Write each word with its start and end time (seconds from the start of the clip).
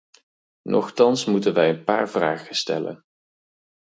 Nochtans 0.63 1.25
moeten 1.25 1.53
wij 1.53 1.69
een 1.69 1.83
paar 1.83 2.09
vragen 2.09 2.55
stellen. 2.55 3.05